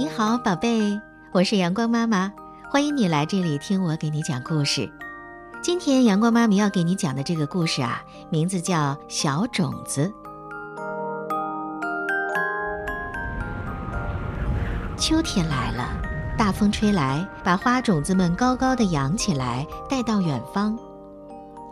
[0.00, 0.98] 你好，宝贝，
[1.30, 2.32] 我是阳光妈妈，
[2.70, 4.90] 欢迎你来这里听我给你讲故事。
[5.60, 8.00] 今天阳光妈咪要给你讲的这个故事啊，
[8.30, 10.10] 名字叫《小种子》。
[14.96, 15.86] 秋天来了，
[16.38, 20.78] 大风吹来，把花种子们高高的扬起来，带到远方。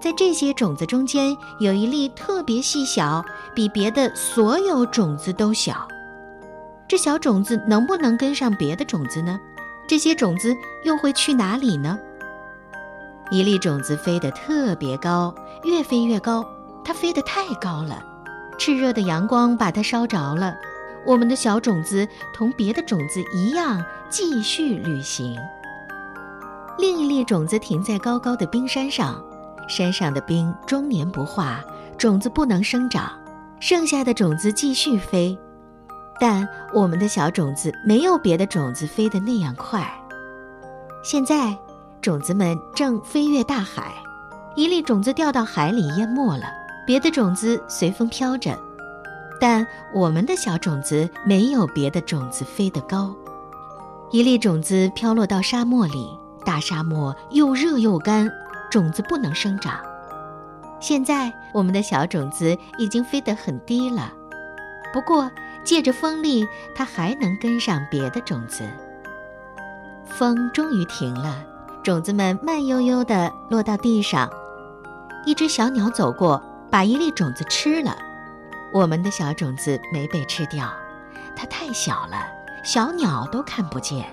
[0.03, 3.25] 在这些种子中间，有一粒特别细小，
[3.55, 5.89] 比别的所有种子都小。
[6.89, 9.39] 这小种子能不能跟上别的种子呢？
[9.87, 11.99] 这些种子又会去哪里呢？
[13.31, 16.45] 一粒种子飞得特别高，越飞越高。
[16.83, 18.03] 它飞得太高了，
[18.59, 20.57] 炽热的阳光把它烧着了。
[21.05, 25.39] 我们的小种子同别的种子一样，继续旅行。
[26.79, 29.23] 另一粒种子停在高高的冰山上，
[29.69, 31.63] 山上的冰终年不化，
[31.99, 33.11] 种子不能生长。
[33.61, 35.39] 剩下的种子继续飞。
[36.21, 39.89] 但我们的小种子没有别的种子飞得那样快。
[41.03, 41.57] 现在，
[42.03, 43.95] 种子们正飞越大海，
[44.57, 46.47] 一粒种子掉到海里淹没了，
[46.85, 48.59] 别的种子随风飘着。
[49.41, 53.15] 但我们的小种子没有别的种子飞得高。
[54.11, 58.29] 一粒种子飘落到沙漠里，大沙漠又热又干，
[58.69, 59.79] 种子不能生长。
[60.81, 64.13] 现在，我们的小种子已经飞得很低了，
[64.93, 65.31] 不过。
[65.65, 68.63] 借着风力，它还能跟上别的种子。
[70.07, 71.45] 风终于停了，
[71.83, 74.31] 种子们慢悠悠地落到地上。
[75.27, 77.97] 一只小鸟走过，把一粒种子吃了。
[78.73, 80.71] 我们的小种子没被吃掉，
[81.37, 82.27] 它太小了，
[82.65, 84.05] 小鸟都看不见。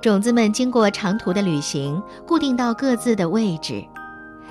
[0.00, 3.84] 种子们经过长途的旅行，固定到各自的位置。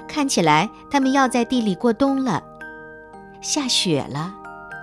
[0.07, 2.43] 看起来，它们要在地里过冬了。
[3.41, 4.33] 下雪了。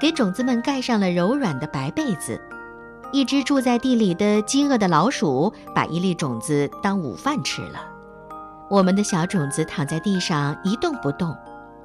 [0.03, 2.41] 给种子们盖上了柔软的白被子。
[3.13, 7.81] 一只住在地里的饥饿的老鼠把一粒种子当午饭吃了。
[8.69, 11.37] 我们的小种子躺在地上一动不动，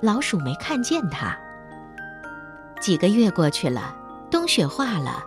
[0.01, 1.37] 老鼠没看见它。
[2.81, 3.95] 几个月过去了，
[4.31, 5.23] 冬雪化了，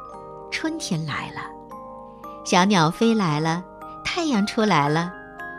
[0.50, 1.42] 春天来了，
[2.44, 3.62] 小鸟飞来了，
[4.04, 5.12] 太阳出来了，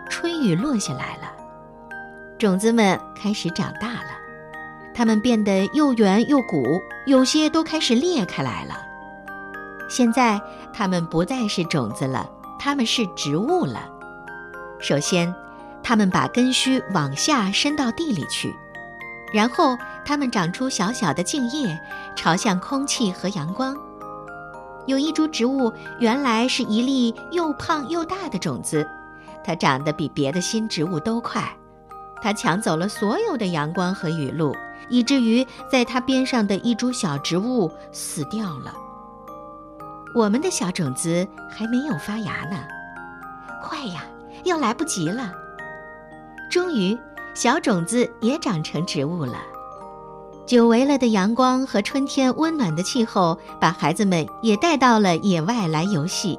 [0.10, 1.32] 春雨落下来了，
[2.38, 4.21] 种子们开始长大了。
[4.94, 8.76] 它们变得又圆又鼓，有些都开始裂开来了。
[9.90, 10.40] 现在
[10.74, 12.30] 它们不再是种子了，
[12.60, 13.90] 它们是植物了。
[14.80, 15.34] 首先，
[15.84, 18.54] 它们把根须往下伸到地里去，
[19.34, 21.80] 然后它们长出小小的茎叶，
[22.16, 23.76] 朝向空气和阳光。
[24.88, 28.88] 有一株植物原来是一粒又胖又大的种子，
[29.44, 31.44] 它长得比别的新植物都快，
[32.22, 34.56] 它抢走了所有的阳光和雨露。
[34.92, 38.72] 以至于在它边上的一株小植物死掉了。
[40.14, 42.58] 我们的小种子还没有发芽呢，
[43.64, 44.04] 快呀，
[44.44, 45.32] 要来不及了。
[46.52, 46.98] 终于，
[47.34, 49.38] 小种子也长成植物了。
[50.46, 56.38] 久违了的阳光和春天温暖的气候，把孩子们也带到了野外来游戏。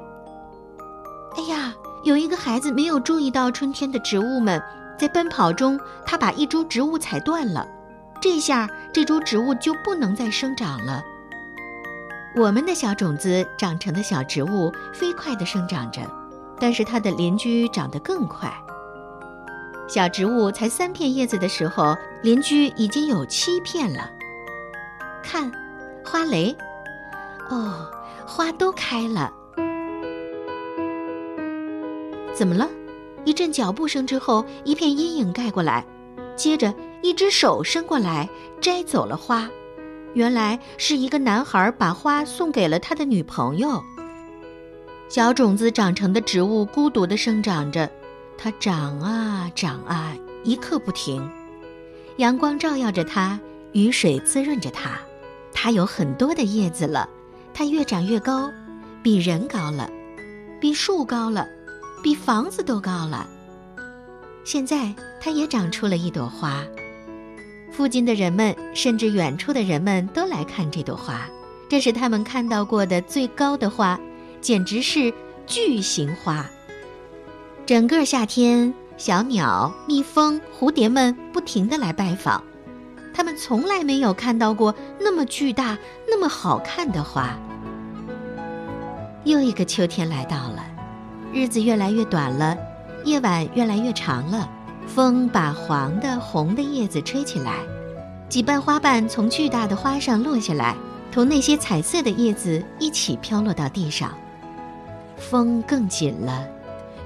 [1.35, 4.61] 哎呀，有一个孩子没有注意到春天的植物们，
[4.99, 7.67] 在奔跑中，他把一株植物踩断了。
[8.23, 11.03] 这下，这株植物就不能再生长了。
[12.37, 15.99] 我们的小种子长成的小植物飞快地生长着，
[16.57, 18.49] 但是它的邻居长得更快。
[19.89, 24.09] 小植物才三片叶子的时候，邻居已经有七片了。
[25.21, 25.51] 看，
[26.05, 26.55] 花蕾，
[27.49, 27.91] 哦，
[28.25, 29.33] 花都开了。
[32.33, 32.69] 怎么了？
[33.25, 35.83] 一阵脚步声之后，一片阴影盖过来。
[36.37, 36.73] 接着，
[37.03, 38.29] 一只手伸过来，
[38.61, 39.49] 摘走了花。
[40.13, 43.83] 原来是一个男孩把花送给了他的女朋友。
[45.09, 47.91] 小种子长成的植物孤独地生长着，
[48.37, 50.15] 它长啊长啊，
[50.45, 51.29] 一刻不停。
[52.17, 53.37] 阳光照耀着它，
[53.73, 54.97] 雨水滋润着它。
[55.51, 57.09] 它有很多的叶子了，
[57.53, 58.49] 它越长越高，
[59.03, 59.89] 比人高了，
[60.61, 61.45] 比树高了，
[62.01, 63.27] 比房子都高了。
[64.45, 66.63] 现在，它也长出了一朵花。
[67.73, 71.27] 附近的人们，甚至远处的人们都来看这朵花。
[71.67, 73.99] 这是他们看到过的最高的花，
[74.39, 75.11] 简直是
[75.47, 76.45] 巨型花。
[77.65, 82.43] 整个夏天，小鸟、蜜蜂、蝴蝶们不停地来拜访。
[83.11, 85.75] 他们从来没有看到过那么巨大、
[86.07, 87.35] 那么好看的花。
[89.23, 90.63] 又一个秋天来到了，
[91.33, 92.55] 日子越来越短了。
[93.03, 94.47] 夜晚越来越长了，
[94.87, 97.57] 风把黄的、红的叶子吹起来，
[98.29, 100.75] 几瓣花瓣从巨大的花上落下来，
[101.11, 104.13] 同那些彩色的叶子一起飘落到地上。
[105.17, 106.45] 风更紧了，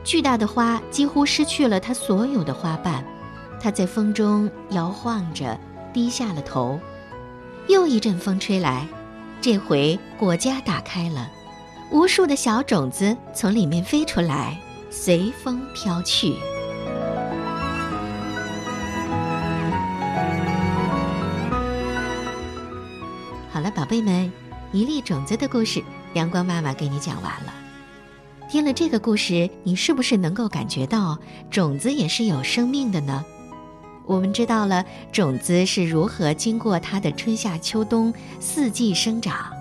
[0.03, 3.03] 巨大的花几乎失去了它所有的花瓣，
[3.61, 5.57] 它在风中摇晃着，
[5.93, 6.79] 低下了头。
[7.67, 8.87] 又一阵风吹来，
[9.39, 11.29] 这回果荚打开了，
[11.91, 14.57] 无数的小种子从里面飞出来，
[14.89, 16.35] 随风飘去。
[23.87, 24.29] 宝贝们，
[24.73, 25.81] 一粒种子的故事，
[26.13, 27.53] 阳光妈妈给你讲完了。
[28.49, 31.17] 听了这个故事，你是不是能够感觉到
[31.49, 33.23] 种子也是有生命的呢？
[34.05, 39.53] 我们知道了种子是如何经过它的春夏秋冬四季生长，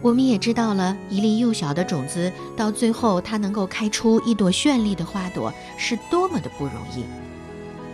[0.00, 7.04] 我们也知道了一粒幼小的种子到最后它能够开出一朵绚丽的花朵是多么的不容易。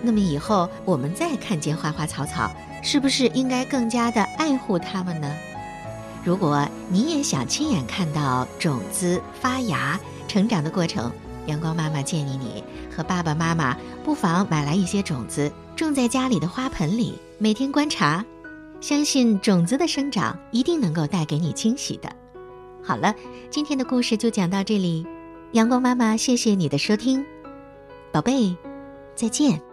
[0.02, 2.50] 那么以后我们再看见花花草草，
[2.82, 5.34] 是不是应该更加的爱护它们呢？
[6.24, 11.10] 如果你也想亲眼看到种子发芽成长的过程，
[11.46, 12.62] 阳光妈妈建议你
[12.94, 15.50] 和爸爸妈妈不妨买来一些种子。
[15.74, 18.22] 种在家里的花盆里，每天观察，
[18.82, 22.14] 相信种子的生长一定能够带给你惊喜的。
[22.82, 23.14] 好了，
[23.48, 25.06] 今天的故事就讲到这里，
[25.52, 27.24] 阳光妈妈谢谢你的收听，
[28.12, 28.54] 宝贝，
[29.14, 29.69] 再见。